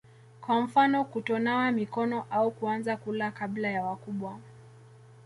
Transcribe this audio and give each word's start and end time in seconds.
kwa 0.41 0.61
mfano 0.61 1.05
kutonawa 1.05 1.71
mikono 1.71 2.25
au 2.31 2.51
kuanza 2.51 2.97
kula 2.97 3.31
kabla 3.31 3.69
ya 3.69 3.83
wakubwa 3.83 4.39